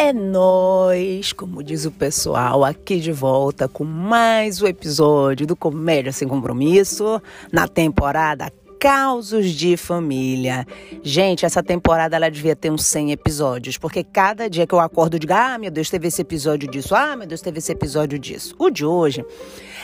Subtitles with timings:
[0.00, 6.12] É nós, como diz o pessoal, aqui de volta com mais um episódio do Comédia
[6.12, 10.64] Sem Compromisso, na temporada Causos de Família.
[11.02, 15.16] Gente, essa temporada ela devia ter uns 100 episódios, porque cada dia que eu acordo
[15.16, 16.94] eu digo: "Ah, meu Deus, teve esse episódio disso.
[16.94, 18.54] Ah, meu Deus, teve esse episódio disso".
[18.56, 19.24] O de hoje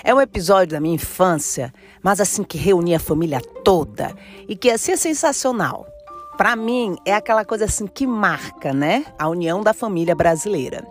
[0.04, 4.14] é um episódio da minha infância, mas assim que reunia a família toda
[4.48, 5.88] e que ia ser sensacional.
[6.36, 9.06] Para mim, é aquela coisa assim que marca, né?
[9.18, 10.86] A união da família brasileira.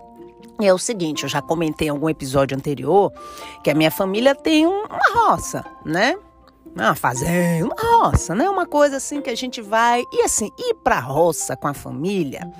[0.59, 3.11] E é o seguinte, eu já comentei em algum episódio anterior
[3.63, 6.15] que a minha família tem uma roça, né?
[6.75, 8.49] Uma fazenda, uma roça, né?
[8.49, 10.03] Uma coisa assim que a gente vai.
[10.11, 12.51] E assim, ir pra roça com a família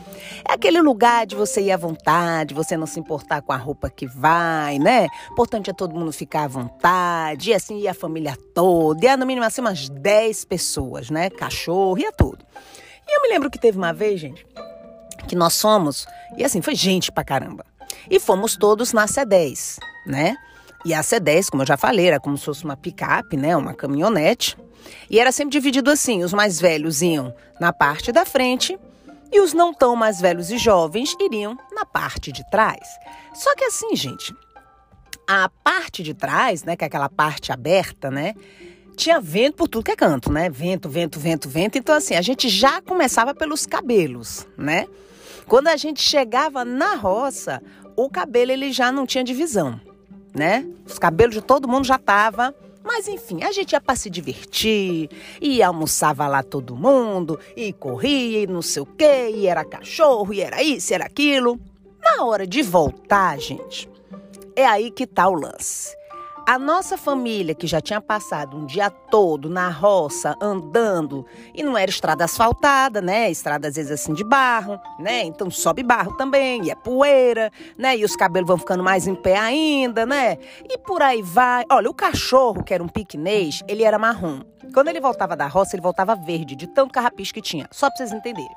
[0.48, 3.90] é aquele lugar de você ir à vontade, você não se importar com a roupa
[3.90, 5.08] que vai, né?
[5.32, 9.26] Importante é todo mundo ficar à vontade, e assim, ir a família toda, e no
[9.26, 11.32] mínimo assim umas 10 pessoas, né?
[11.32, 12.46] Cachorro, ia tudo.
[13.08, 14.46] E eu me lembro que teve uma vez, gente,
[15.28, 16.06] que nós fomos,
[16.38, 17.66] e assim, foi gente pra caramba.
[18.10, 20.36] E fomos todos na C10, né?
[20.86, 23.56] E a C10, como eu já falei, era como se fosse uma picape, né?
[23.56, 24.58] Uma caminhonete.
[25.10, 28.78] E era sempre dividido assim: os mais velhos iam na parte da frente
[29.32, 32.88] e os não tão mais velhos e jovens iriam na parte de trás.
[33.34, 34.36] Só que assim, gente,
[35.28, 36.76] a parte de trás, né?
[36.76, 38.34] Que é aquela parte aberta, né?
[38.96, 40.50] tinha vento por tudo que é canto, né?
[40.50, 41.78] Vento, vento, vento, vento.
[41.78, 44.86] Então, assim, a gente já começava pelos cabelos, né?
[45.48, 47.62] Quando a gente chegava na roça,
[47.96, 49.80] o cabelo ele já não tinha divisão,
[50.34, 50.66] né?
[50.86, 52.54] Os cabelos de todo mundo já tava.
[52.84, 55.10] Mas enfim, a gente ia para se divertir,
[55.42, 60.34] e almoçava lá todo mundo, e corria, e não sei o quê, e era cachorro,
[60.34, 61.58] e era isso, e era aquilo.
[62.04, 63.90] Na hora de voltar, gente,
[64.54, 65.96] é aí que tá o lance.
[66.46, 71.78] A nossa família, que já tinha passado um dia todo na roça, andando, e não
[71.78, 73.32] era estrada asfaltada, né?
[73.32, 75.24] Estrada às vezes assim de barro, né?
[75.24, 77.96] Então sobe barro também, e é poeira, né?
[77.96, 80.38] E os cabelos vão ficando mais em pé ainda, né?
[80.70, 81.64] E por aí vai.
[81.72, 84.42] Olha, o cachorro, que era um piquenês, ele era marrom.
[84.74, 87.70] Quando ele voltava da roça, ele voltava verde, de tanto carrapicho que tinha.
[87.72, 88.52] Só pra vocês entenderem.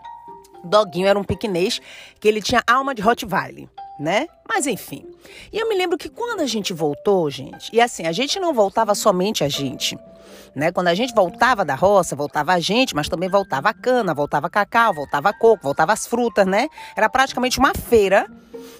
[0.64, 1.80] Doguinho era um piquenês
[2.18, 4.28] que ele tinha alma de Rottweiler né?
[4.48, 5.04] Mas enfim.
[5.52, 8.52] E eu me lembro que quando a gente voltou, gente, e assim, a gente não
[8.52, 9.98] voltava somente a gente,
[10.54, 10.72] né?
[10.72, 14.48] Quando a gente voltava da roça, voltava a gente, mas também voltava a cana, voltava
[14.48, 16.68] cacau, voltava coco, voltava as frutas, né?
[16.96, 18.26] Era praticamente uma feira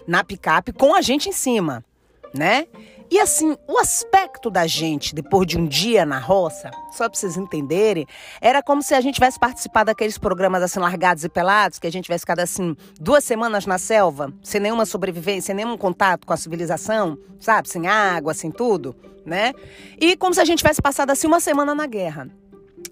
[0.07, 1.85] na picape com a gente em cima,
[2.33, 2.67] né?
[3.11, 7.37] E assim, o aspecto da gente depois de um dia na roça, só para vocês
[7.37, 8.07] entenderem,
[8.41, 11.93] era como se a gente tivesse participado daqueles programas assim largados e pelados, que a
[11.93, 16.33] gente tivesse ficado assim duas semanas na selva, sem nenhuma sobrevivência, sem nenhum contato com
[16.33, 17.69] a civilização, sabe?
[17.69, 19.53] Sem água, sem tudo, né?
[20.01, 22.29] E como se a gente tivesse passado assim uma semana na guerra.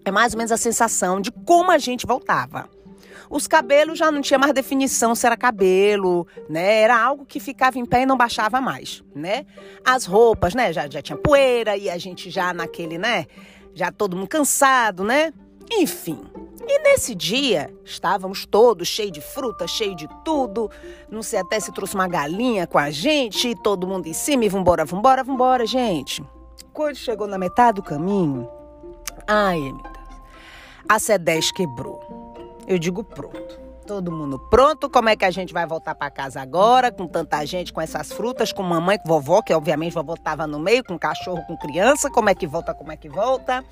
[0.05, 2.69] É mais ou menos a sensação de como a gente voltava.
[3.29, 6.83] Os cabelos já não tinha mais definição se era cabelo, né?
[6.83, 9.47] Era algo que ficava em pé e não baixava mais, né?
[9.85, 10.73] As roupas, né?
[10.73, 13.27] Já, já tinha poeira e a gente já naquele, né?
[13.75, 15.33] Já todo mundo cansado, né?
[15.71, 16.21] Enfim.
[16.67, 20.71] E nesse dia, estávamos todos cheios de fruta, cheio de tudo.
[21.11, 24.45] Não sei até se trouxe uma galinha com a gente, e todo mundo em cima
[24.45, 26.25] e vambora, vambora, vambora, gente.
[26.73, 28.49] Quando chegou na metade do caminho,
[29.27, 30.23] ai, meu Deus,
[30.89, 32.24] a C10 quebrou.
[32.67, 33.65] Eu digo pronto.
[33.87, 34.89] Todo mundo pronto?
[34.89, 38.11] Como é que a gente vai voltar para casa agora, com tanta gente, com essas
[38.11, 42.11] frutas, com mamãe, com vovó, que obviamente vovó tava no meio, com cachorro, com criança,
[42.11, 43.63] como é que volta, como é que volta?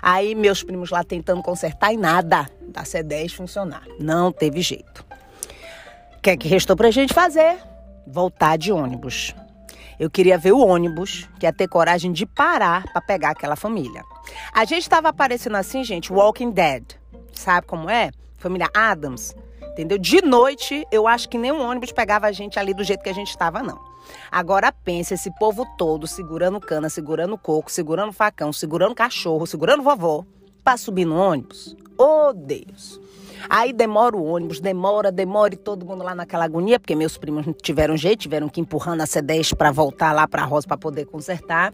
[0.00, 3.82] Aí meus primos lá tentando consertar e nada da C10 funcionar.
[3.98, 5.04] Não teve jeito.
[6.16, 7.58] O que é que restou pra gente fazer?
[8.06, 9.34] Voltar de ônibus.
[9.98, 14.02] Eu queria ver o ônibus, que ia ter coragem de parar para pegar aquela família.
[14.54, 16.84] A gente estava aparecendo assim, gente, Walking Dead.
[17.34, 18.10] Sabe como é?
[18.40, 19.34] Família Adams,
[19.70, 19.98] entendeu?
[19.98, 23.14] De noite, eu acho que nenhum ônibus pegava a gente ali do jeito que a
[23.14, 23.78] gente estava, não.
[24.30, 30.24] Agora pensa esse povo todo segurando cana, segurando coco, segurando facão, segurando cachorro, segurando vovó,
[30.64, 31.76] para subir no ônibus.
[31.96, 33.00] Oh, Deus!
[33.48, 37.46] Aí demora o ônibus, demora, demora e todo mundo lá naquela agonia, porque meus primos
[37.46, 40.76] não tiveram jeito, tiveram que empurrando a C10 para voltar lá para a Rosa para
[40.76, 41.72] poder consertar.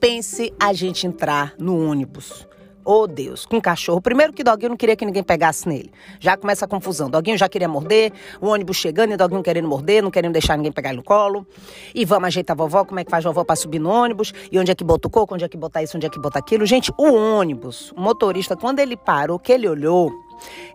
[0.00, 2.46] Pense a gente entrar no ônibus.
[2.84, 4.00] Oh, Deus, com cachorro.
[4.00, 5.92] Primeiro que Doguinho não queria que ninguém pegasse nele.
[6.18, 7.08] Já começa a confusão.
[7.08, 10.72] Doguinho já queria morder, o ônibus chegando e Doguinho querendo morder, não querendo deixar ninguém
[10.72, 11.46] pegar ele no colo.
[11.94, 14.32] E vamos ajeitar a vovó, como é que faz a vovó para subir no ônibus?
[14.50, 16.18] E onde é que bota o coco, onde é que bota isso, onde é que
[16.18, 16.66] bota aquilo?
[16.66, 20.10] Gente, o ônibus, o motorista, quando ele parou, que ele olhou,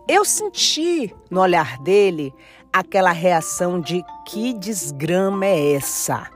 [0.08, 2.32] eu senti no olhar dele
[2.72, 6.26] aquela reação de que desgrama é essa?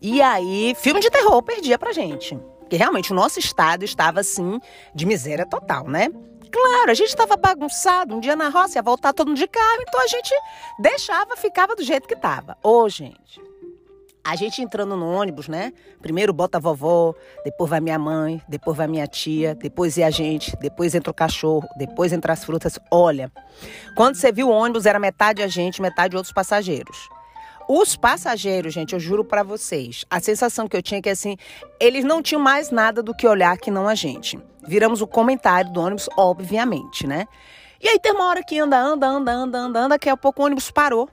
[0.00, 2.38] E aí, filme de terror perdia pra gente.
[2.66, 4.60] Porque realmente o nosso estado estava assim
[4.92, 6.08] de miséria total, né?
[6.50, 9.82] Claro, a gente estava bagunçado, um dia na roça ia voltar todo mundo de carro,
[9.82, 10.34] então a gente
[10.80, 12.56] deixava, ficava do jeito que estava.
[12.64, 13.40] Ô, gente,
[14.24, 15.72] a gente entrando no ônibus, né?
[16.02, 17.14] Primeiro bota a vovó,
[17.44, 21.14] depois vai minha mãe, depois vai minha tia, depois é a gente, depois entra o
[21.14, 22.80] cachorro, depois entra as frutas.
[22.90, 23.30] Olha,
[23.94, 27.08] quando você viu o ônibus era metade a gente, metade outros passageiros.
[27.68, 31.36] Os passageiros, gente, eu juro para vocês, a sensação que eu tinha é que assim,
[31.80, 34.38] eles não tinham mais nada do que olhar que não a gente.
[34.66, 37.26] Viramos o comentário do ônibus, obviamente, né?
[37.82, 40.42] E aí tem uma hora que anda, anda, anda, anda, anda, anda, que a pouco
[40.42, 41.08] o ônibus parou.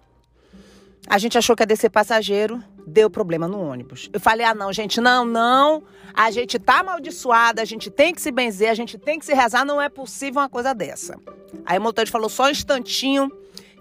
[1.07, 4.09] A gente achou que ia descer passageiro, deu problema no ônibus.
[4.13, 5.83] Eu falei: ah, não, gente, não, não.
[6.13, 9.33] A gente tá amaldiçoada, a gente tem que se benzer, a gente tem que se
[9.33, 11.19] rezar, não é possível uma coisa dessa.
[11.65, 13.29] Aí o motorista falou: só um instantinho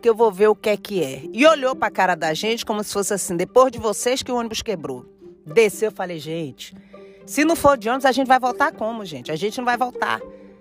[0.02, 1.22] que eu vou ver o que é que é.
[1.32, 4.36] E olhou pra cara da gente como se fosse assim: depois de vocês que o
[4.36, 5.06] ônibus quebrou.
[5.46, 6.76] Desceu, eu falei: gente,
[7.24, 9.30] se não for de ônibus, a gente vai voltar como, gente?
[9.30, 10.20] A gente não vai voltar.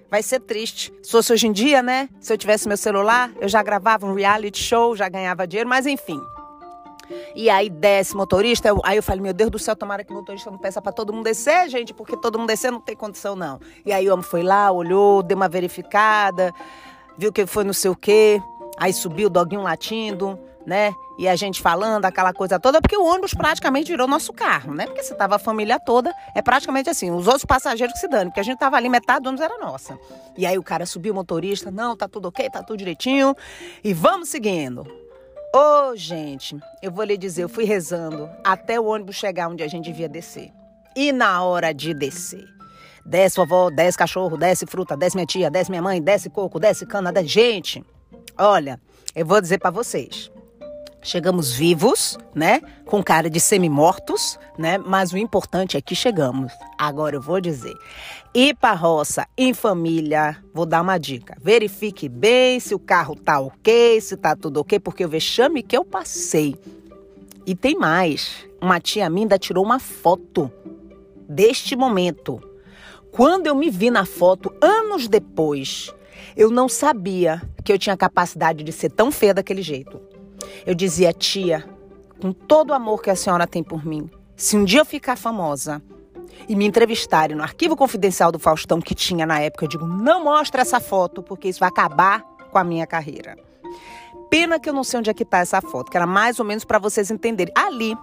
[0.09, 0.93] Vai ser triste.
[1.01, 2.07] Se fosse hoje em dia, né?
[2.19, 5.85] Se eu tivesse meu celular, eu já gravava um reality show, já ganhava dinheiro, mas
[5.85, 6.21] enfim.
[7.35, 8.67] E aí desce motorista.
[8.67, 10.91] Eu, aí eu falei, meu Deus do céu, tomara que o motorista não peça para
[10.91, 13.59] todo mundo descer, gente, porque todo mundo descer não tem condição, não.
[13.85, 16.53] E aí o homem foi lá, olhou, deu uma verificada,
[17.17, 18.41] viu que foi não sei o quê.
[18.81, 20.91] Aí subiu o doguinho latindo, né?
[21.19, 24.87] E a gente falando aquela coisa toda, porque o ônibus praticamente virou nosso carro, né?
[24.87, 28.23] Porque se tava a família toda, é praticamente assim, os outros passageiros que se dão,
[28.25, 29.99] porque a gente tava ali, metade do ônibus era nossa.
[30.35, 33.35] E aí o cara subiu, o motorista, não, tá tudo ok, tá tudo direitinho,
[33.83, 34.81] e vamos seguindo.
[35.53, 39.61] Ô, oh, gente, eu vou lhe dizer, eu fui rezando até o ônibus chegar onde
[39.61, 40.51] a gente devia descer.
[40.95, 42.47] E na hora de descer,
[43.05, 46.83] desce vovó, desce cachorro, desce fruta, desce minha tia, desce minha mãe, desce coco, desce
[46.83, 47.27] cana, desce...
[47.27, 47.85] Gente,
[48.45, 48.79] olha,
[49.15, 50.31] eu vou dizer para vocês.
[51.03, 52.61] Chegamos vivos, né?
[52.85, 54.77] Com cara de semi-mortos, né?
[54.77, 56.53] Mas o importante é que chegamos.
[56.77, 57.73] Agora eu vou dizer.
[58.35, 61.35] Ir para roça em família, vou dar uma dica.
[61.41, 65.75] Verifique bem se o carro tá ok, se tá tudo ok, porque o vexame que
[65.75, 66.55] eu passei.
[67.47, 68.45] E tem mais.
[68.61, 70.51] Uma tia minha ainda tirou uma foto
[71.27, 72.39] deste momento.
[73.11, 75.91] Quando eu me vi na foto, anos depois,
[76.35, 79.99] eu não sabia que eu tinha capacidade de ser tão feia daquele jeito.
[80.65, 81.65] Eu dizia, tia,
[82.21, 85.15] com todo o amor que a senhora tem por mim, se um dia eu ficar
[85.15, 85.81] famosa
[86.47, 90.23] e me entrevistarem no arquivo confidencial do Faustão que tinha na época, eu digo, não
[90.23, 93.37] mostre essa foto, porque isso vai acabar com a minha carreira.
[94.31, 96.45] Pena que eu não sei onde é que tá essa foto, que era mais ou
[96.45, 97.53] menos para vocês entenderem.
[97.55, 97.95] Ali,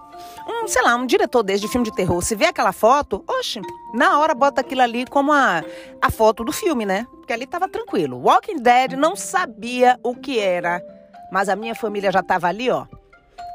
[0.47, 3.59] um, sei lá, um diretor desse de filme de terror, se vê aquela foto, oxe,
[3.93, 5.61] na hora bota aquilo ali como a,
[6.01, 7.05] a foto do filme, né?
[7.11, 8.21] Porque ali tava tranquilo.
[8.23, 10.81] Walking Dead não sabia o que era
[11.29, 12.85] mas a minha família já estava ali, ó,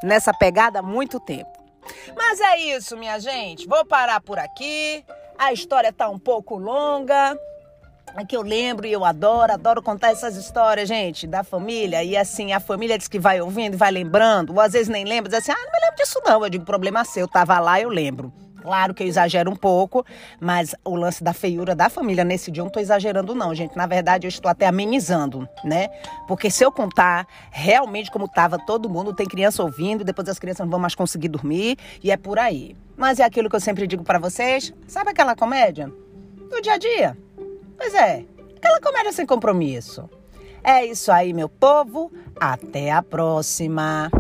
[0.03, 1.51] nessa pegada há muito tempo.
[2.17, 3.67] Mas é isso, minha gente.
[3.67, 5.05] Vou parar por aqui.
[5.37, 7.39] A história tá um pouco longa.
[8.17, 12.05] É que eu lembro e eu adoro, adoro contar essas histórias, gente, da família.
[12.05, 15.29] E assim, a família diz que vai ouvindo vai lembrando, ou às vezes nem lembra,
[15.29, 16.45] diz assim: ah, não me lembro disso não.
[16.45, 18.33] Eu digo: problema seu, eu tava lá, eu lembro.
[18.63, 20.07] Claro que eu exagero um pouco,
[20.41, 23.77] mas o lance da feiura da família nesse dia eu não estou exagerando, não, gente.
[23.77, 25.89] Na verdade, eu estou até amenizando, né?
[26.27, 30.65] Porque se eu contar realmente como estava todo mundo, tem criança ouvindo, depois as crianças
[30.65, 32.75] não vão mais conseguir dormir, e é por aí.
[32.97, 35.93] Mas é aquilo que eu sempre digo para vocês: sabe aquela comédia?
[36.49, 37.24] Do dia a dia?
[37.85, 38.25] Pois é,
[38.57, 40.09] aquela comédia sem compromisso.
[40.63, 42.11] É isso aí, meu povo.
[42.41, 44.11] Até a próxima.